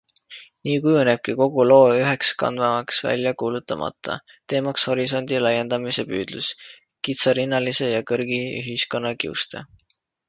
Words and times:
Nii 0.63 0.77
kujunebki 0.83 1.31
kogu 1.41 1.63
loo 1.69 1.89
üheks 2.03 2.31
kandvamaks 2.43 3.01
väljakuulutamata 3.09 4.15
teemaks 4.53 4.87
horisondi 4.93 5.43
laiendamise 5.47 6.07
püüdlus 6.13 6.49
kitsarinnalise 7.09 7.91
ja 7.95 8.01
kõrgi 8.13 8.41
ühiskonna 8.57 9.13
kiuste. 9.25 9.63